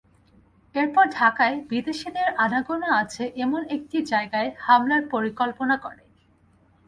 [0.75, 6.03] এরপর ঢাকায় বিদেশিদের আনাগোনা আছে এমন একটি জায়গায় হামলার পরিকল্পনা করে।